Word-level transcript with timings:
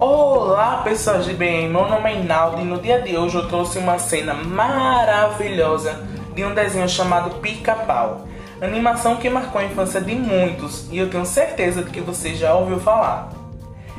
Olá 0.00 0.82
pessoas 0.84 1.24
de 1.24 1.34
bem, 1.34 1.68
meu 1.68 1.88
nome 1.88 2.08
é 2.08 2.20
Inaldo 2.20 2.60
e 2.60 2.64
no 2.64 2.78
dia 2.78 3.02
de 3.02 3.16
hoje 3.16 3.34
eu 3.34 3.48
trouxe 3.48 3.78
uma 3.78 3.98
cena 3.98 4.32
maravilhosa 4.32 6.06
de 6.36 6.44
um 6.44 6.54
desenho 6.54 6.88
chamado 6.88 7.40
Pica-Pau. 7.40 8.24
Animação 8.62 9.16
que 9.16 9.28
marcou 9.28 9.60
a 9.60 9.64
infância 9.64 10.00
de 10.00 10.14
muitos 10.14 10.86
e 10.92 10.98
eu 10.98 11.10
tenho 11.10 11.26
certeza 11.26 11.82
de 11.82 11.90
que 11.90 12.00
você 12.00 12.32
já 12.36 12.54
ouviu 12.54 12.78
falar. 12.78 13.30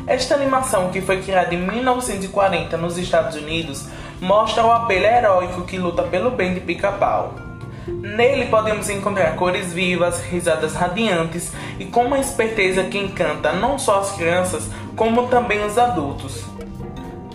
Esta 0.08 0.36
animação, 0.36 0.90
que 0.90 1.02
foi 1.02 1.22
criada 1.22 1.54
em 1.54 1.58
1940 1.58 2.78
nos 2.78 2.98
Estados 2.98 3.36
Unidos, 3.36 3.86
mostra 4.22 4.66
o 4.66 4.72
apelo 4.72 5.04
heróico 5.04 5.64
que 5.64 5.78
luta 5.78 6.04
pelo 6.04 6.32
bem 6.32 6.54
de 6.54 6.62
Pica-Pau. 6.62 7.49
Nele 7.88 8.48
podemos 8.48 8.90
encontrar 8.90 9.36
cores 9.36 9.74
vivas, 9.74 10.22
risadas 10.22 10.74
radiantes 10.74 11.52
e 11.80 11.86
com 11.86 12.06
uma 12.06 12.20
esperteza 12.20 12.84
que 12.84 12.98
encanta 12.98 13.54
não 13.54 13.80
só 13.80 14.00
as 14.00 14.12
crianças, 14.12 14.70
como 14.96 15.28
também 15.28 15.66
os 15.66 15.78
adultos. 15.78 16.44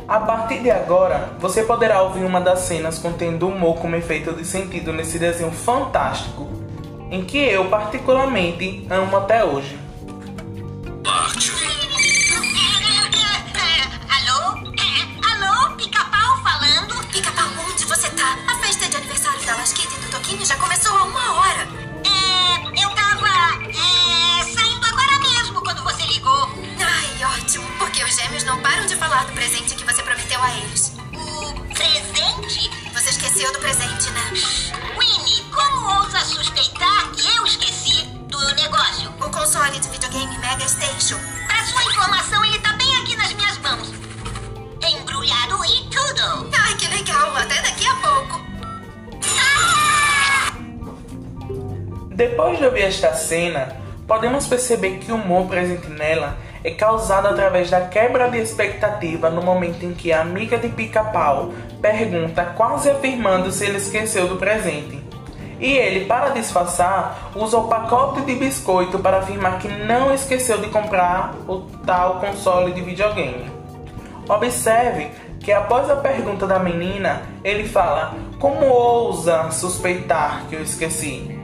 A 0.06 0.20
partir 0.20 0.60
de 0.60 0.70
agora, 0.70 1.30
você 1.40 1.62
poderá 1.62 2.02
ouvir 2.02 2.24
uma 2.24 2.40
das 2.40 2.60
cenas 2.60 2.98
contendo 2.98 3.48
humor 3.48 3.76
como 3.76 3.96
efeito 3.96 4.32
de 4.32 4.44
sentido 4.44 4.92
nesse 4.92 5.18
desenho 5.18 5.50
fantástico, 5.50 6.46
em 7.10 7.24
que 7.24 7.38
eu 7.38 7.66
particularmente 7.70 8.86
amo 8.90 9.16
até 9.16 9.42
hoje. 9.42 9.78
Falar 29.24 29.26
do 29.26 29.32
presente 29.32 29.74
que 29.74 29.84
você 29.84 30.02
prometeu 30.02 30.40
a 30.42 30.50
eles. 30.58 30.92
O 31.12 31.54
presente? 31.74 32.70
Você 32.92 33.10
esqueceu 33.10 33.52
do 33.52 33.58
presente, 33.58 34.10
né? 34.10 34.32
Winnie, 34.98 35.42
como 35.50 36.00
ousa 36.00 36.20
suspeitar 36.20 37.10
que 37.12 37.36
eu 37.36 37.44
esqueci 37.44 38.04
do 38.28 38.54
negócio? 38.54 39.10
O 39.20 39.30
console 39.30 39.78
de 39.78 39.88
videogame 39.88 40.38
Mega 40.38 40.68
Station. 40.68 41.18
Pra 41.46 41.64
sua 41.64 41.82
informação, 41.84 42.44
ele 42.44 42.58
tá 42.58 42.72
bem 42.74 42.96
aqui 43.02 43.16
nas 43.16 43.32
minhas 43.32 43.58
mãos. 43.58 43.92
Embrulhado 44.82 45.64
e 45.64 45.90
tudo. 45.90 46.50
Ai, 46.56 46.74
que 46.76 46.86
legal. 46.88 47.36
Até 47.36 47.62
daqui 47.62 47.86
a 47.86 47.94
pouco. 47.96 48.44
Depois 52.10 52.58
de 52.58 52.64
ouvir 52.64 52.82
esta 52.82 53.12
cena, 53.14 53.76
podemos 54.06 54.46
perceber 54.46 54.98
que 54.98 55.10
o 55.10 55.16
humor 55.16 55.48
presente 55.48 55.88
nela 55.88 56.38
é 56.64 56.70
causado 56.70 57.28
através 57.28 57.70
da 57.70 57.82
quebra 57.82 58.30
de 58.30 58.38
expectativa 58.38 59.28
no 59.28 59.42
momento 59.42 59.84
em 59.84 59.92
que 59.92 60.10
a 60.10 60.22
amiga 60.22 60.56
de 60.56 60.68
pica-pau 60.70 61.52
pergunta, 61.82 62.42
quase 62.56 62.90
afirmando 62.90 63.52
se 63.52 63.66
ele 63.66 63.76
esqueceu 63.76 64.26
do 64.26 64.36
presente. 64.36 65.04
E 65.60 65.72
ele, 65.72 66.06
para 66.06 66.30
disfarçar, 66.30 67.30
usa 67.36 67.58
o 67.58 67.68
pacote 67.68 68.22
de 68.22 68.34
biscoito 68.34 68.98
para 68.98 69.18
afirmar 69.18 69.58
que 69.58 69.68
não 69.68 70.12
esqueceu 70.12 70.58
de 70.58 70.68
comprar 70.68 71.34
o 71.46 71.60
tal 71.86 72.18
console 72.18 72.72
de 72.72 72.80
videogame. 72.80 73.52
Observe 74.26 75.10
que 75.40 75.52
após 75.52 75.90
a 75.90 75.96
pergunta 75.96 76.46
da 76.46 76.58
menina, 76.58 77.22
ele 77.44 77.68
fala: 77.68 78.14
Como 78.40 78.66
ousa 78.66 79.50
suspeitar 79.50 80.44
que 80.48 80.56
eu 80.56 80.62
esqueci? 80.62 81.43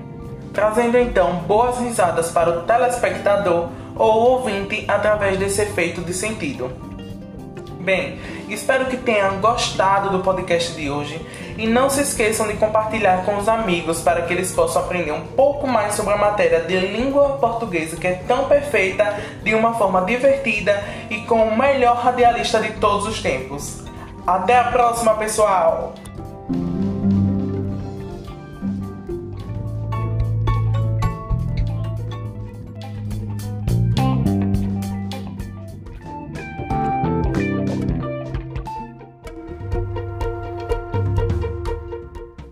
Trazendo 0.52 0.98
então 0.98 1.36
boas 1.46 1.78
risadas 1.78 2.30
para 2.30 2.50
o 2.50 2.62
telespectador 2.62 3.68
ou 3.96 4.30
ouvinte 4.32 4.84
através 4.88 5.38
desse 5.38 5.62
efeito 5.62 6.00
de 6.00 6.12
sentido. 6.12 6.70
Bem, 7.80 8.20
espero 8.48 8.86
que 8.86 8.96
tenham 8.96 9.40
gostado 9.40 10.10
do 10.10 10.22
podcast 10.22 10.72
de 10.74 10.90
hoje 10.90 11.24
e 11.56 11.66
não 11.66 11.88
se 11.88 12.02
esqueçam 12.02 12.46
de 12.46 12.54
compartilhar 12.54 13.24
com 13.24 13.38
os 13.38 13.48
amigos 13.48 14.02
para 14.02 14.22
que 14.22 14.34
eles 14.34 14.52
possam 14.52 14.82
aprender 14.82 15.12
um 15.12 15.26
pouco 15.28 15.66
mais 15.66 15.94
sobre 15.94 16.12
a 16.12 16.16
matéria 16.18 16.60
de 16.60 16.78
língua 16.78 17.38
portuguesa 17.38 17.96
que 17.96 18.06
é 18.06 18.22
tão 18.28 18.44
perfeita 18.44 19.16
de 19.42 19.54
uma 19.54 19.74
forma 19.74 20.02
divertida 20.02 20.82
e 21.08 21.22
com 21.22 21.42
o 21.42 21.58
melhor 21.58 21.96
radialista 21.96 22.60
de 22.60 22.72
todos 22.72 23.06
os 23.06 23.22
tempos. 23.22 23.82
Até 24.26 24.58
a 24.58 24.64
próxima, 24.64 25.14
pessoal! 25.14 25.94